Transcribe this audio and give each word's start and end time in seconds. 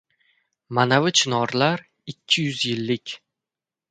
Manavi 0.77 1.11
chinorlar 1.19 1.83
ikki 2.13 2.47
yuz 2.47 2.65
yillik 2.69 3.17